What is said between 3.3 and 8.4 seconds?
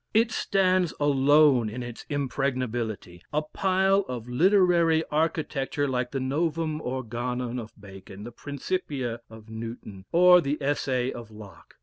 a pile of literary architecture like the "Novum Organan" of Bacon, the